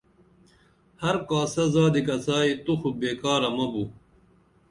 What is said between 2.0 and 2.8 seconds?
کڅائی تو